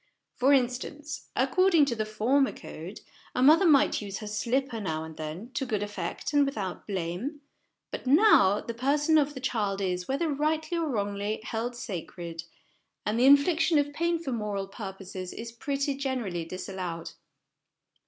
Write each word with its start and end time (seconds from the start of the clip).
For 0.33 0.51
instance, 0.51 1.27
according 1.35 1.85
to 1.85 1.95
the 1.95 2.07
former 2.07 2.51
code, 2.51 3.01
a 3.35 3.43
mother 3.43 3.67
might 3.67 4.01
use 4.01 4.17
her 4.17 4.25
slipper 4.25 4.81
now 4.81 5.03
and 5.03 5.15
then, 5.15 5.51
to 5.53 5.63
good 5.63 5.83
effect 5.83 6.33
and 6.33 6.43
without 6.43 6.87
blame; 6.87 7.41
but 7.91 8.07
now, 8.07 8.61
the 8.61 8.73
person 8.73 9.19
of 9.19 9.35
the 9.35 9.39
child 9.39 9.79
is, 9.79 10.07
whether 10.07 10.27
rightly 10.33 10.75
or 10.75 10.89
wrongly, 10.89 11.39
held 11.43 11.75
sacred, 11.75 12.39
SOME 13.05 13.15
PRELIMINARY 13.17 13.27
CONSIDERATIONS 13.45 13.69
7 13.69 13.77
and 13.77 13.77
the 13.77 13.77
infliction 13.77 13.77
of 13.77 13.93
pain 13.93 14.17
for 14.25 14.31
moral 14.31 14.67
purposes 14.67 15.33
is 15.33 15.51
pretty 15.51 15.93
generally 15.93 16.45
disallowed. 16.45 17.11